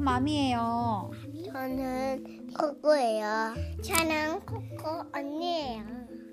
맘이에요. 0.00 1.10
저는 1.52 2.48
코코예요. 2.58 3.54
저는 3.82 4.40
코코 4.40 5.04
언니예요. 5.14 5.84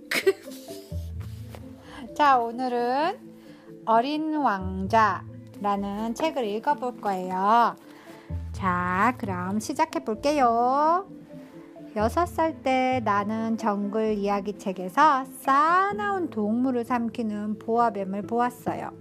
자, 2.15 2.37
오늘은 2.39 3.19
어린 3.85 4.35
왕자라는 4.35 6.15
책을 6.15 6.45
읽어볼 6.45 6.99
거예요. 7.01 7.75
자, 8.51 9.13
그럼 9.17 9.59
시작해 9.59 10.03
볼게요. 10.03 11.07
여섯 11.95 12.25
살 12.25 12.61
때 12.61 13.01
나는 13.05 13.57
정글 13.57 14.17
이야기 14.17 14.57
책에서 14.57 15.23
쌓아나온 15.25 16.29
동물을 16.29 16.83
삼키는 16.83 17.59
보아뱀을 17.59 18.23
보았어요. 18.23 18.91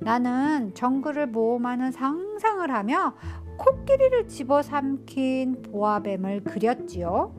나는 0.00 0.74
정글을 0.74 1.28
모험하는 1.28 1.92
상상을 1.92 2.68
하며 2.72 3.14
코끼리를 3.56 4.28
집어삼킨 4.28 5.62
보아뱀을 5.62 6.44
그렸지요. 6.44 7.34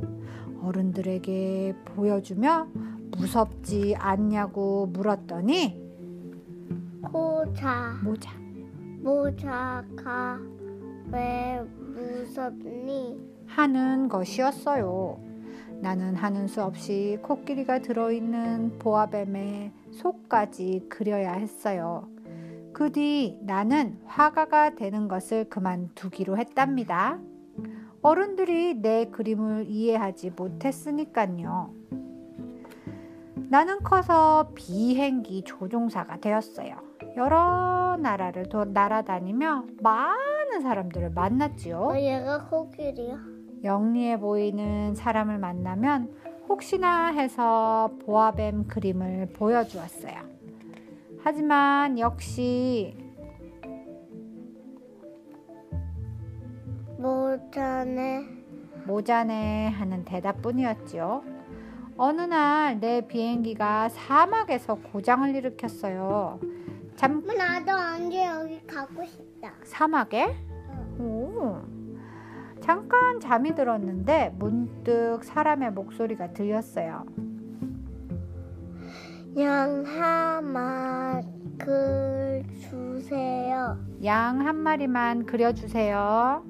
어른들에게 0.62 1.76
보여주며 1.86 2.68
무섭지 3.18 3.96
않냐고 3.98 4.88
물었더니 4.88 5.82
코자 7.02 8.00
모자 8.04 8.32
모자가 9.02 10.40
왜 11.12 11.62
무섭니? 11.78 13.36
하는 13.46 14.10
것이었어요. 14.10 15.20
나는 15.82 16.16
하는 16.16 16.48
수 16.48 16.64
없이 16.64 17.20
코끼리가 17.22 17.80
들어있는 17.80 18.80
보아뱀의 18.80 19.72
속까지 19.92 20.88
그려야 20.90 21.34
했어요. 21.34 22.08
그 22.76 22.92
뒤 22.92 23.38
나는 23.42 23.98
화가가 24.06 24.76
되는 24.76 25.08
것을 25.08 25.46
그만두기로 25.46 26.38
했답니다. 26.38 27.18
어른들이 28.02 28.82
내 28.82 29.06
그림을 29.06 29.68
이해하지 29.70 30.32
못했으니까요. 30.32 31.74
나는 33.50 33.82
커서 33.82 34.52
비행기 34.56 35.44
조종사가 35.46 36.18
되었어요. 36.18 36.76
여러 37.16 37.96
나라를 37.98 38.50
도, 38.50 38.66
날아다니며 38.66 39.64
많은 39.82 40.60
사람들을 40.62 41.12
만났지요. 41.12 41.80
어, 41.80 41.98
얘가 41.98 42.46
코끼리야. 42.50 43.18
영리해 43.64 44.20
보이는 44.20 44.94
사람을 44.96 45.38
만나면 45.38 46.14
혹시나 46.50 47.08
해서 47.08 47.94
보아뱀 48.06 48.68
그림을 48.68 49.30
보여주었어요. 49.34 50.36
하지만 51.26 51.98
역시 51.98 52.96
모자네 57.00 58.24
모자네 58.86 59.70
하는 59.70 60.06
대답뿐이었지요. 60.06 61.24
어느 61.98 62.22
날 62.22 62.80
내 62.80 63.08
비행기가 63.08 63.90
사막에서 63.90 64.76
고장을 64.76 65.36
일으켰어요. 65.36 66.40
잠 66.96 67.24
엄마 67.28 67.34
나도 67.34 67.72
언제 67.72 68.24
여기 68.28 68.62
가고 68.68 69.04
싶다. 69.04 69.52
사막에? 69.64 70.28
오. 71.00 71.58
잠깐 72.62 73.20
잠이 73.20 73.56
들었는데 73.56 74.36
문득 74.38 75.24
사람의 75.24 75.72
목소리가 75.72 76.34
들렸어요. 76.34 77.04
양 79.38 79.84
하나 79.86 81.22
글 81.58 82.44
주세요. 82.70 83.78
양 84.04 84.40
한 84.46 84.56
마리만 84.58 85.26
그려주세요. 85.26 86.44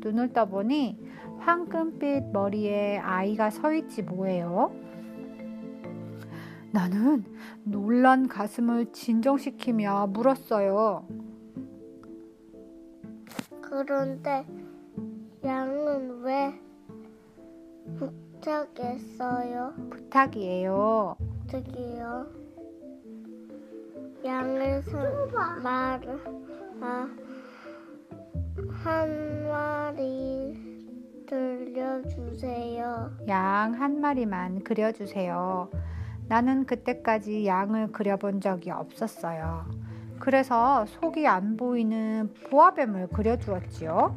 눈을 0.00 0.32
떠보니 0.32 0.98
황금빛 1.40 2.32
머리에 2.32 2.98
아이가 2.98 3.50
서 3.50 3.72
있지 3.74 4.02
뭐예요? 4.02 4.72
나는 6.70 7.24
놀란 7.64 8.28
가슴을 8.28 8.92
진정시키며 8.92 10.06
물었어요. 10.08 11.06
그런데 13.60 14.46
양은 15.44 16.22
왜 16.22 16.54
부탁했어요? 17.98 19.74
부탁이에요. 19.90 21.16
어떡해요? 21.52 22.26
양을 24.24 24.82
선 24.84 25.62
말을 25.62 26.18
아, 26.80 27.08
한 28.82 29.48
마리 29.48 30.56
들려주세요. 31.28 33.10
양 33.28 33.74
한 33.74 34.00
마리만 34.00 34.64
그려주세요. 34.64 35.68
나는 36.28 36.64
그때까지 36.64 37.46
양을 37.46 37.92
그려본 37.92 38.40
적이 38.40 38.70
없었어요. 38.70 39.66
그래서 40.18 40.86
속이 40.86 41.26
안 41.26 41.56
보이는 41.58 42.32
보아뱀을 42.48 43.08
그려주었지요. 43.08 44.16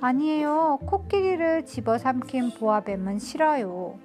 아니에요. 0.00 0.78
코끼리를 0.86 1.66
집어삼킨 1.66 2.54
보아뱀은 2.58 3.18
싫어요. 3.18 3.98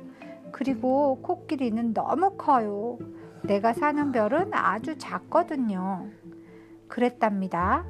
그리고 0.58 1.20
코끼리는 1.22 1.94
너무 1.94 2.32
커요. 2.36 2.98
내가 3.44 3.74
사는 3.74 4.12
별은 4.12 4.52
아주 4.56 4.98
작거든요. 4.98 6.08
그랬답니다. 6.88 7.86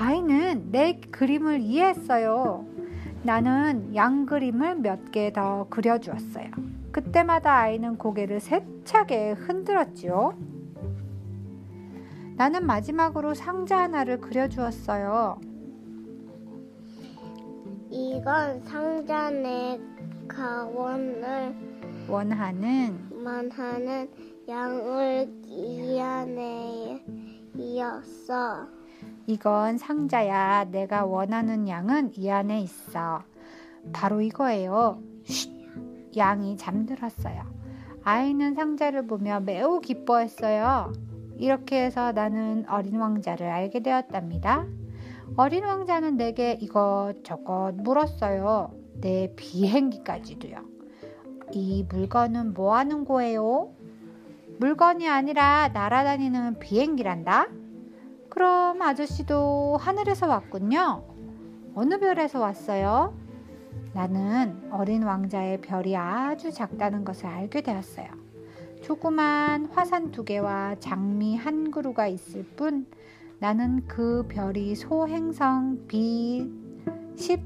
아이는 0.00 0.72
내 0.72 0.98
그림을 1.12 1.60
이해했어요. 1.60 2.66
나는 3.22 3.94
양 3.94 4.26
그림을 4.26 4.76
몇 4.80 5.12
개 5.12 5.30
더 5.32 5.68
그려주었어요. 5.70 6.50
그때마다 6.90 7.54
아이는 7.56 7.96
고개를 7.98 8.40
세차게 8.40 9.32
흔들었지요. 9.34 10.34
나는 12.34 12.66
마지막으로 12.66 13.34
상자 13.34 13.78
하나를 13.78 14.20
그려주었어요. 14.20 15.38
이건 17.90 18.60
상자 18.64 19.30
내 19.30 19.78
가원을 20.26 21.67
원하는 22.08 23.08
만하는 23.22 24.10
양을 24.48 25.30
이 25.44 26.00
안에 26.00 27.04
이었어. 27.54 28.66
이건 29.26 29.76
상자야. 29.76 30.64
내가 30.70 31.04
원하는 31.04 31.68
양은 31.68 32.12
이 32.16 32.30
안에 32.30 32.60
있어. 32.62 33.22
바로 33.92 34.22
이거예요. 34.22 35.02
쉿! 35.24 35.50
양이 36.16 36.56
잠들었어요. 36.56 37.42
아이는 38.02 38.54
상자를 38.54 39.06
보며 39.06 39.40
매우 39.40 39.80
기뻐했어요. 39.80 40.92
이렇게 41.36 41.84
해서 41.84 42.12
나는 42.12 42.64
어린 42.68 42.96
왕자를 42.96 43.46
알게 43.46 43.80
되었답니다. 43.80 44.66
어린 45.36 45.64
왕자는 45.64 46.16
내게 46.16 46.52
이것저것 46.52 47.72
물었어요. 47.76 48.72
내 48.94 49.32
비행기까지도요. 49.36 50.77
이 51.52 51.84
물건은 51.88 52.54
뭐 52.54 52.76
하는 52.76 53.04
거예요? 53.04 53.70
물건이 54.58 55.08
아니라 55.08 55.68
날아다니는 55.68 56.58
비행기란다? 56.58 57.48
그럼 58.28 58.82
아저씨도 58.82 59.78
하늘에서 59.80 60.26
왔군요. 60.26 61.04
어느 61.74 61.98
별에서 61.98 62.40
왔어요? 62.40 63.16
나는 63.94 64.68
어린 64.70 65.02
왕자의 65.02 65.60
별이 65.60 65.96
아주 65.96 66.50
작다는 66.50 67.04
것을 67.04 67.26
알게 67.26 67.62
되었어요. 67.62 68.06
조그만 68.82 69.66
화산 69.66 70.10
두 70.12 70.24
개와 70.24 70.76
장미 70.78 71.36
한 71.36 71.70
그루가 71.70 72.06
있을 72.06 72.44
뿐 72.56 72.86
나는 73.38 73.86
그 73.86 74.26
별이 74.28 74.74
소행성 74.74 75.86
B 75.86 76.50
10, 77.16 77.40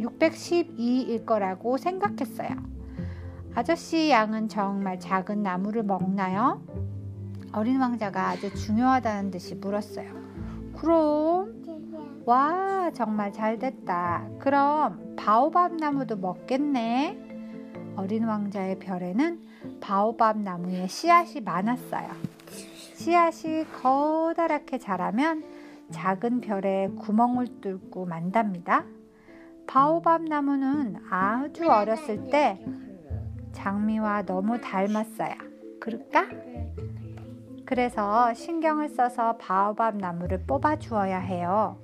612일 0.00 1.24
거라고 1.24 1.76
생각했어요. 1.76 2.77
아저씨 3.54 4.10
양은 4.10 4.48
정말 4.48 5.00
작은 5.00 5.42
나무를 5.42 5.82
먹나요? 5.82 6.62
어린 7.52 7.80
왕자가 7.80 8.28
아주 8.28 8.54
중요하다는 8.54 9.30
듯이 9.30 9.54
물었어요. 9.54 10.10
그럼 10.76 12.22
와 12.24 12.90
정말 12.94 13.32
잘 13.32 13.58
됐다. 13.58 14.28
그럼 14.38 15.14
바오밥 15.16 15.74
나무도 15.74 16.16
먹겠네. 16.16 17.26
어린 17.96 18.24
왕자의 18.24 18.78
별에는 18.78 19.40
바오밥 19.80 20.38
나무에 20.38 20.86
씨앗이 20.86 21.40
많았어요. 21.40 22.08
씨앗이 22.94 23.64
커다랗게 23.80 24.78
자라면 24.78 25.42
작은 25.90 26.42
별에 26.42 26.88
구멍을 26.98 27.60
뚫고 27.60 28.06
만답니다. 28.06 28.84
바오밥 29.66 30.22
나무는 30.22 30.96
아주 31.10 31.68
어렸을 31.68 32.30
때 32.30 32.64
장미와 33.58 34.22
너무 34.22 34.60
닮았어요. 34.60 35.34
그럴까? 35.80 36.28
그래서 37.66 38.32
신경을 38.32 38.88
써서 38.88 39.36
바오밥 39.36 39.96
나무를 39.96 40.44
뽑아 40.46 40.78
주어야 40.78 41.18
해요. 41.18 41.76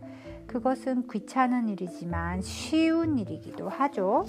그것은 0.46 1.08
귀찮은 1.08 1.68
일이지만 1.68 2.40
쉬운 2.42 3.18
일이기도 3.18 3.68
하죠. 3.68 4.24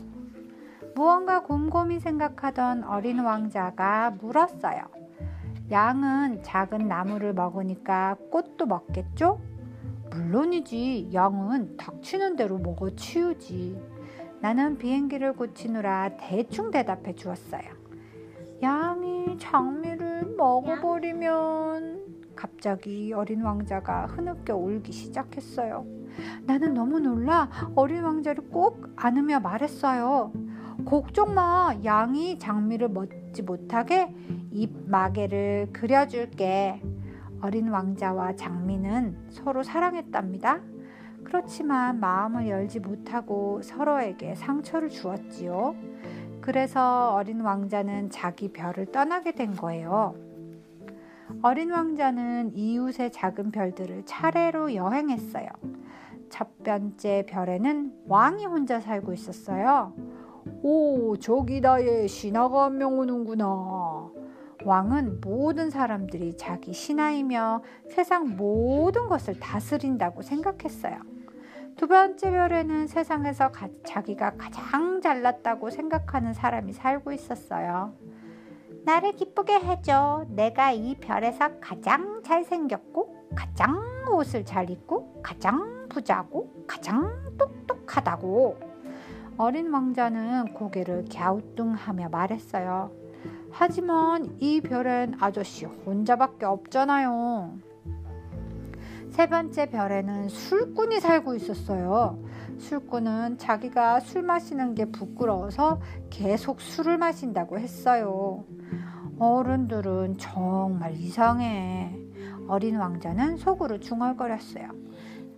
무언가 0.95 1.43
곰곰이 1.43 1.99
생각하던 1.99 2.83
어린 2.83 3.19
왕자가 3.19 4.17
물었어요. 4.19 4.81
양은 5.69 6.41
작은 6.41 6.87
나무를 6.87 7.33
먹으니까 7.33 8.17
꽃도 8.31 8.65
먹겠죠? 8.65 9.39
물론이지. 10.09 11.11
양은 11.13 11.77
닥치는 11.77 12.37
대로 12.37 12.57
먹어 12.57 12.89
치우지. 12.95 13.94
나는 14.45 14.77
비행기를 14.77 15.33
고치느라 15.33 16.17
대충 16.19 16.69
대답해 16.69 17.15
주었어요. 17.15 17.63
양이 18.61 19.35
장미를 19.39 20.35
먹어버리면 20.37 22.03
갑자기 22.35 23.11
어린 23.11 23.41
왕자가 23.41 24.05
흐느껴 24.05 24.55
울기 24.55 24.91
시작했어요. 24.91 25.87
나는 26.43 26.75
너무 26.75 26.99
놀라 26.99 27.49
어린 27.73 28.03
왕자를 28.03 28.51
꼭 28.51 28.87
안으며 28.95 29.39
말했어요. 29.39 30.31
걱정 30.85 31.33
마. 31.33 31.75
양이 31.83 32.37
장미를 32.37 32.89
먹지 32.89 33.41
못하게 33.41 34.13
입 34.51 34.69
마개를 34.87 35.69
그려줄게. 35.73 36.83
어린 37.41 37.69
왕자와 37.69 38.35
장미는 38.35 39.17
서로 39.31 39.63
사랑했답니다. 39.63 40.61
그렇지만 41.25 41.99
마음을 41.99 42.47
열지 42.47 42.79
못하고 42.79 43.61
서로에게 43.61 44.35
상처를 44.35 44.89
주었지요. 44.89 45.75
그래서 46.39 47.13
어린 47.13 47.41
왕자는 47.41 48.11
자기 48.11 48.49
별을 48.53 48.85
떠나게 48.91 49.33
된 49.33 49.55
거예요. 49.55 50.15
어린 51.41 51.71
왕자는 51.71 52.55
이웃의 52.55 53.11
작은 53.11 53.51
별들을 53.51 54.03
차례로 54.05 54.75
여행했어요. 54.75 55.47
첫 56.29 56.63
번째 56.63 57.25
별에는 57.27 57.93
왕이 58.07 58.45
혼자 58.45 58.79
살고 58.79 59.13
있었어요. 59.13 59.93
오, 60.61 61.17
저기 61.17 61.61
나의 61.61 62.07
신하가 62.07 62.65
한 62.65 62.77
명 62.77 62.99
오는구나. 62.99 64.09
왕은 64.63 65.21
모든 65.21 65.69
사람들이 65.69 66.37
자기 66.37 66.73
신하이며 66.73 67.61
세상 67.89 68.35
모든 68.35 69.07
것을 69.07 69.39
다스린다고 69.39 70.21
생각했어요. 70.21 71.14
두 71.75 71.87
번째 71.87 72.31
별에는 72.31 72.87
세상에서 72.87 73.51
가, 73.51 73.67
자기가 73.85 74.37
가장 74.37 75.01
잘났다고 75.01 75.69
생각하는 75.69 76.33
사람이 76.33 76.71
살고 76.71 77.11
있었어요. 77.11 77.93
나를 78.85 79.13
기쁘게 79.13 79.55
해줘. 79.59 80.25
내가 80.29 80.71
이 80.71 80.95
별에서 80.95 81.59
가장 81.59 82.21
잘생겼고, 82.23 83.31
가장 83.35 83.83
옷을 84.09 84.45
잘 84.45 84.69
입고, 84.69 85.21
가장 85.21 85.87
부자고, 85.89 86.63
가장 86.65 87.11
똑똑하다고. 87.37 88.57
어린 89.37 89.73
왕자는 89.73 90.53
고개를 90.53 91.05
갸우뚱하며 91.13 92.07
말했어요. 92.07 92.91
하지만 93.51 94.37
이 94.39 94.61
별엔 94.61 95.15
아저씨 95.19 95.65
혼자밖에 95.65 96.45
없잖아요. 96.45 97.74
세 99.15 99.27
번째 99.27 99.67
별에는 99.69 100.27
술꾼이 100.27 100.99
살고 100.99 101.35
있었어요. 101.35 102.21
술꾼은 102.57 103.37
자기가 103.37 104.01
술 104.01 104.23
마시는 104.23 104.75
게 104.75 104.91
부끄러워서 104.91 105.79
계속 106.09 106.59
술을 106.59 106.97
마신다고 106.97 107.57
했어요. 107.57 108.43
어른들은 109.17 110.17
정말 110.17 110.95
이상해. 110.95 111.97
어린 112.49 112.75
왕자는 112.75 113.37
속으로 113.37 113.79
중얼거렸어요. 113.79 114.67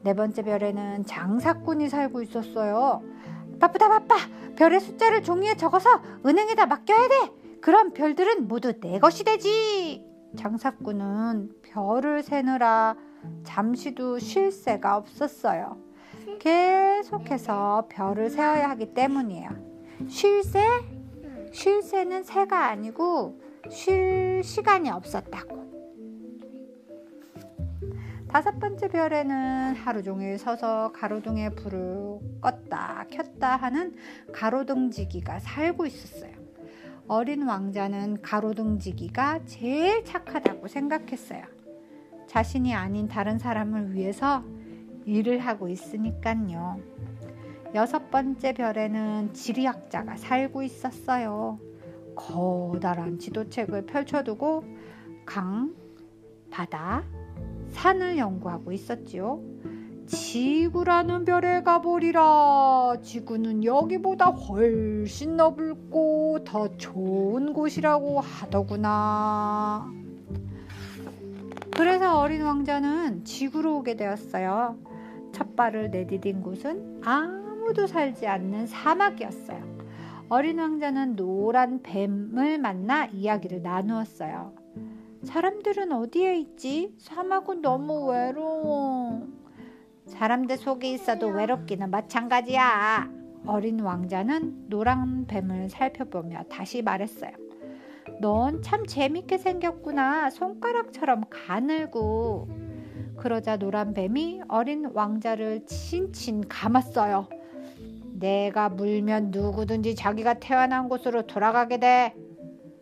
네 0.01 0.15
번째 0.15 0.41
별에는 0.41 1.05
장사꾼이 1.05 1.87
살고 1.87 2.23
있었어요. 2.23 3.03
바쁘다 3.59 3.89
바빠. 3.89 4.15
별의 4.55 4.79
숫자를 4.79 5.21
종이에 5.21 5.53
적어서 5.53 6.01
은행에다 6.25 6.65
맡겨야 6.65 7.07
돼. 7.09 7.15
그럼 7.61 7.93
별들은 7.93 8.47
모두 8.47 8.73
내 8.79 8.97
것이 8.97 9.23
되지. 9.23 10.03
장사꾼은 10.35 11.51
별을 11.61 12.23
세느라 12.23 12.95
잠시도 13.43 14.19
쉴 14.19 14.51
새가 14.51 14.97
없었어요. 14.97 15.77
계속해서 16.39 17.87
별을 17.89 18.29
세어야 18.29 18.69
하기 18.71 18.93
때문이에요. 18.93 19.49
쉴 20.07 20.43
새? 20.43 20.63
쉴 21.51 21.81
새는 21.81 22.23
새가 22.23 22.65
아니고 22.65 23.41
쉴 23.69 24.41
시간이 24.43 24.89
없었다고. 24.89 25.57
다섯 28.27 28.59
번째 28.59 28.89
별에는 28.89 29.75
하루 29.75 30.03
종일 30.03 30.37
서서 30.37 30.91
가로등에 30.93 31.49
불을 31.51 32.19
껐다 32.41 33.09
켰다 33.09 33.55
하는 33.55 33.95
가로등지기가 34.33 35.39
살고 35.39 35.85
있었어요. 35.85 36.33
어린 37.07 37.47
왕자는 37.47 38.21
가로등지기가 38.21 39.45
제일 39.45 40.03
착하다고 40.03 40.67
생각했어요. 40.67 41.56
자신이 42.27 42.75
아닌 42.75 43.07
다른 43.07 43.39
사람을 43.39 43.93
위해서 43.93 44.43
일을 45.05 45.39
하고 45.39 45.69
있으니깐요. 45.69 46.79
여섯 47.73 48.11
번째 48.11 48.53
별에는 48.53 49.33
지리학자가 49.33 50.17
살고 50.17 50.63
있었어요. 50.63 51.59
커다란 52.15 53.19
지도책을 53.19 53.85
펼쳐두고 53.85 54.63
강, 55.25 55.73
바다, 56.49 57.03
산을 57.69 58.17
연구하고 58.17 58.71
있었지요. 58.71 59.41
지구라는 60.07 61.25
별에 61.25 61.61
가보리라. 61.63 62.95
지구는 63.01 63.65
여기보다 63.65 64.27
훨씬 64.27 65.35
넓고 65.35 66.45
더 66.45 66.77
좋은 66.77 67.53
곳이라고 67.53 68.21
하더구나. 68.21 70.06
그래서 71.77 72.19
어린 72.19 72.41
왕자는 72.41 73.23
지구로 73.23 73.77
오게 73.77 73.95
되었어요. 73.95 74.79
첫 75.31 75.55
발을 75.55 75.91
내디딘 75.91 76.41
곳은 76.41 77.01
아무도 77.05 77.85
살지 77.85 78.25
않는 78.25 78.65
사막이었어요. 78.65 79.77
어린 80.27 80.57
왕자는 80.57 81.15
노란 81.15 81.83
뱀을 81.83 82.57
만나 82.57 83.05
이야기를 83.05 83.61
나누었어요. 83.61 84.55
사람들은 85.23 85.91
어디에 85.91 86.39
있지? 86.39 86.95
사막은 86.97 87.61
너무 87.61 88.09
외로워. 88.09 89.27
사람들 90.07 90.57
속에 90.57 90.91
있어도 90.91 91.27
외롭기는 91.27 91.91
마찬가지야. 91.91 93.07
어린 93.45 93.81
왕자는 93.81 94.69
노란 94.69 95.27
뱀을 95.27 95.69
살펴보며 95.69 96.43
다시 96.49 96.81
말했어요. 96.81 97.46
넌 98.19 98.61
참 98.61 98.85
재밌게 98.85 99.37
생겼구나. 99.37 100.29
손가락처럼 100.29 101.25
가늘고. 101.29 102.47
그러자 103.17 103.57
노란 103.57 103.93
뱀이 103.93 104.41
어린 104.47 104.89
왕자를 104.93 105.65
친친 105.65 106.47
감았어요. 106.47 107.27
내가 108.13 108.69
물면 108.69 109.31
누구든지 109.31 109.95
자기가 109.95 110.35
태어난 110.35 110.89
곳으로 110.89 111.27
돌아가게 111.27 111.79
돼. 111.79 112.15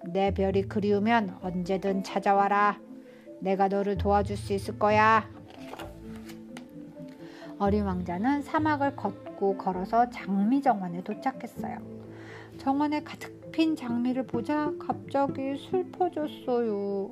내 0.08 0.34
별이 0.34 0.63
그리우면 0.63 1.39
언제든 1.42 2.04
찾아와라. 2.04 2.80
내가 3.42 3.68
너를 3.68 3.98
도와줄 3.98 4.38
수 4.38 4.54
있을 4.54 4.80
거야. 4.80 5.30
어린 7.58 7.86
왕자는 7.86 8.42
사막을 8.42 8.96
걷고 8.96 9.58
걸어서 9.58 10.10
장미 10.10 10.62
정원에 10.62 11.01
도착했어요. 11.01 12.05
정원에 12.66 13.04
가득 13.04 13.52
핀 13.52 13.76
장미를 13.76 14.26
보자 14.26 14.74
갑자기 14.80 15.56
슬퍼졌어요. 15.70 17.12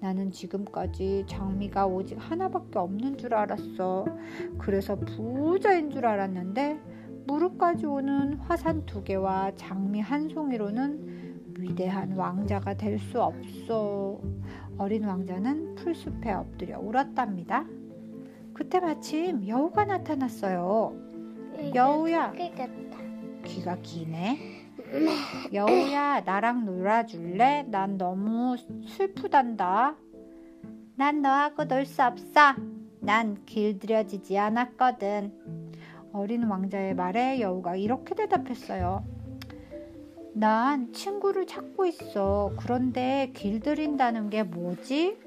나는 0.00 0.32
지금까지 0.32 1.22
장미가 1.28 1.86
오직 1.86 2.16
하나밖에 2.18 2.80
없는 2.80 3.16
줄 3.16 3.32
알았어. 3.32 4.06
그래서 4.58 4.96
부자인 4.96 5.92
줄 5.92 6.04
알았는데 6.04 6.80
무릎까지 7.28 7.86
오는 7.86 8.34
화산 8.38 8.84
두 8.86 9.04
개와 9.04 9.52
장미 9.54 10.00
한 10.00 10.28
송이로는 10.28 11.54
위대한 11.60 12.14
왕자가 12.14 12.74
될 12.74 12.98
수 12.98 13.22
없어. 13.22 14.18
어린 14.78 15.04
왕자는 15.04 15.76
풀숲에 15.76 16.32
엎드려 16.32 16.80
울었답니다. 16.80 17.64
그때 18.52 18.80
마침 18.80 19.46
여우가 19.46 19.84
나타났어요. 19.84 20.92
여우야. 21.76 22.32
귀가 23.44 23.76
기네. 23.80 24.67
여우야, 25.52 26.20
나랑 26.20 26.64
놀아줄래? 26.64 27.64
난 27.68 27.98
너무 27.98 28.56
슬프단다. 28.86 29.96
난 30.96 31.22
너하고 31.22 31.64
놀 31.64 31.84
수 31.86 32.02
없어. 32.02 32.54
난 33.00 33.44
길들여지지 33.44 34.38
않았거든. 34.38 35.32
어린 36.12 36.44
왕자의 36.44 36.94
말에 36.94 37.40
여우가 37.40 37.76
이렇게 37.76 38.14
대답했어요. 38.14 39.04
난 40.34 40.92
친구를 40.92 41.46
찾고 41.46 41.86
있어. 41.86 42.52
그런데 42.58 43.30
길들인다는 43.34 44.30
게 44.30 44.42
뭐지? 44.42 45.18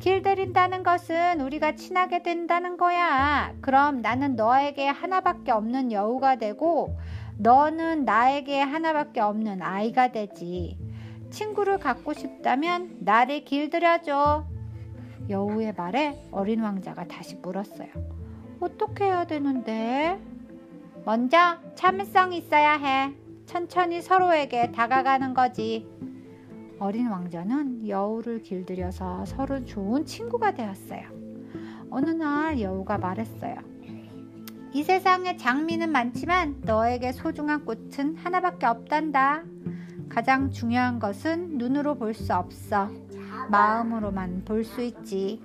길들인다는 0.00 0.82
것은 0.82 1.40
우리가 1.40 1.76
친하게 1.76 2.22
된다는 2.22 2.76
거야. 2.76 3.54
그럼 3.60 4.02
나는 4.02 4.34
너에게 4.34 4.88
하나밖에 4.88 5.52
없는 5.52 5.92
여우가 5.92 6.36
되고 6.36 6.96
너는 7.38 8.04
나에게 8.04 8.60
하나밖에 8.60 9.20
없는 9.20 9.62
아이가 9.62 10.12
되지. 10.12 10.78
친구를 11.30 11.78
갖고 11.78 12.12
싶다면 12.12 12.98
나를 13.00 13.44
길들여줘. 13.44 14.46
여우의 15.28 15.74
말에 15.74 16.22
어린 16.30 16.60
왕자가 16.60 17.06
다시 17.08 17.36
물었어요. 17.36 17.88
어떻게 18.60 19.04
해야 19.04 19.24
되는데? 19.24 20.20
먼저 21.04 21.58
참을성 21.74 22.32
있어야 22.32 22.74
해. 22.74 23.12
천천히 23.46 24.02
서로에게 24.02 24.72
다가가는 24.72 25.34
거지. 25.34 25.88
어린 26.78 27.08
왕자는 27.08 27.88
여우를 27.88 28.42
길들여서 28.42 29.24
서로 29.24 29.64
좋은 29.64 30.04
친구가 30.04 30.52
되었어요. 30.52 31.02
어느 31.90 32.10
날 32.10 32.60
여우가 32.60 32.98
말했어요. 32.98 33.71
이 34.74 34.82
세상에 34.82 35.36
장미는 35.36 35.90
많지만 35.92 36.62
너에게 36.62 37.12
소중한 37.12 37.64
꽃은 37.64 38.16
하나밖에 38.16 38.66
없단다. 38.66 39.44
가장 40.08 40.50
중요한 40.50 40.98
것은 40.98 41.58
눈으로 41.58 41.94
볼 41.96 42.14
수 42.14 42.32
없어. 42.34 42.88
마음으로만 43.50 44.44
볼 44.44 44.64
수 44.64 44.80
있지. 44.82 45.42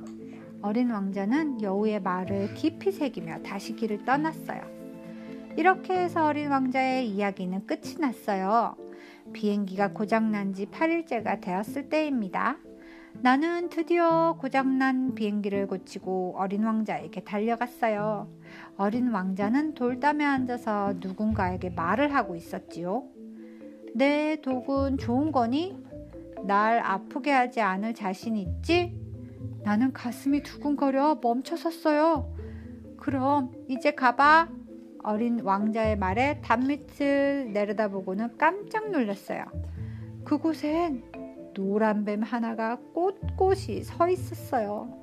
어린 0.61 0.91
왕자는 0.91 1.61
여우의 1.61 2.01
말을 2.01 2.53
깊이 2.53 2.91
새기며 2.91 3.43
다시 3.43 3.75
길을 3.75 4.05
떠났어요. 4.05 4.61
이렇게 5.57 5.93
해서 5.93 6.25
어린 6.25 6.49
왕자의 6.49 7.09
이야기는 7.09 7.65
끝이 7.65 7.95
났어요. 7.99 8.75
비행기가 9.33 9.91
고장난 9.91 10.53
지 10.53 10.67
8일째가 10.67 11.41
되었을 11.41 11.89
때입니다. 11.89 12.57
나는 13.21 13.69
드디어 13.69 14.37
고장난 14.39 15.15
비행기를 15.15 15.67
고치고 15.67 16.35
어린 16.37 16.63
왕자에게 16.63 17.21
달려갔어요. 17.23 18.27
어린 18.77 19.09
왕자는 19.09 19.73
돌담에 19.73 20.23
앉아서 20.23 20.93
누군가에게 20.99 21.71
말을 21.71 22.13
하고 22.13 22.35
있었지요. 22.35 23.03
내 23.95 24.39
독은 24.41 24.99
좋은 24.99 25.31
거니? 25.31 25.77
날 26.45 26.79
아프게 26.79 27.31
하지 27.31 27.61
않을 27.61 27.95
자신 27.95 28.37
있지? 28.37 28.95
나는 29.63 29.91
가슴이 29.91 30.43
두근거려 30.43 31.19
멈춰 31.21 31.55
섰어요. 31.55 32.33
그럼 32.97 33.51
이제 33.67 33.91
가봐. 33.91 34.49
어린 35.03 35.39
왕자의 35.41 35.97
말에 35.97 36.41
단밑을 36.41 37.51
내려다보고는 37.53 38.37
깜짝 38.37 38.91
놀랐어요. 38.91 39.45
그곳엔 40.23 41.03
노란 41.57 42.05
뱀 42.05 42.21
하나가 42.21 42.77
꼿꼿이 42.93 43.81
서 43.81 44.07
있었어요. 44.07 44.93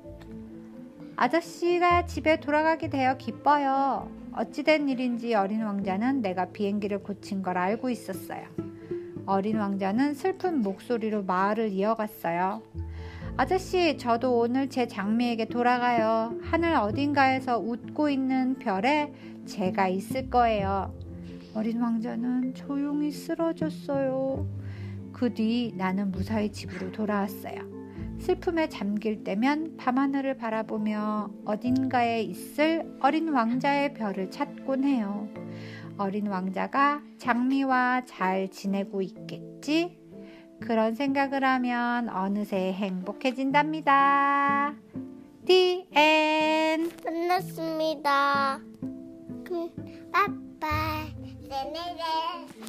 아저씨가 1.17 2.05
집에 2.05 2.39
돌아가게 2.39 2.89
되어 2.89 3.17
기뻐요. 3.17 4.09
어찌된 4.31 4.87
일인지 4.87 5.35
어린 5.35 5.63
왕자는 5.63 6.21
내가 6.21 6.45
비행기를 6.45 7.03
고친 7.03 7.43
걸 7.43 7.57
알고 7.57 7.89
있었어요. 7.89 8.47
어린 9.25 9.57
왕자는 9.57 10.13
슬픈 10.13 10.61
목소리로 10.61 11.23
말을 11.23 11.71
이어갔어요. 11.71 12.63
아저씨, 13.35 13.97
저도 13.97 14.39
오늘 14.39 14.69
제 14.69 14.87
장미에게 14.87 15.45
돌아가요. 15.49 16.37
하늘 16.41 16.75
어딘가에서 16.75 17.59
웃고 17.59 18.09
있는 18.09 18.55
별에 18.59 19.11
제가 19.45 19.89
있을 19.89 20.29
거예요. 20.29 20.93
어린 21.53 21.81
왕자는 21.81 22.53
조용히 22.53 23.11
쓰러졌어요. 23.11 24.64
그 25.15 25.33
뒤 25.33 25.71
나는 25.77 26.11
무사히 26.11 26.51
집으로 26.51 26.91
돌아왔어요. 26.91 27.55
슬픔에 28.19 28.67
잠길 28.67 29.23
때면 29.23 29.77
밤하늘을 29.77 30.35
바라보며 30.35 31.29
어딘가에 31.45 32.21
있을 32.21 32.97
어린 33.01 33.29
왕자의 33.29 33.93
별을 33.93 34.29
찾곤 34.29 34.83
해요. 34.83 35.29
어린 35.97 36.27
왕자가 36.27 37.01
장미와 37.17 38.03
잘 38.05 38.51
지내고 38.51 39.01
있겠지? 39.01 39.97
그런 40.59 40.95
생각을 40.95 41.45
하면 41.45 42.09
어느새 42.09 42.73
행복해진답니다. 42.73 44.75
The 45.45 45.87
end. 45.95 46.93
끝났습니다. 46.97 48.59
그, 49.45 49.69
빠빠이. 50.11 51.15
네네네. 51.47 52.64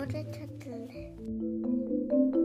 노래 0.00 0.24
찾을래. 0.30 2.39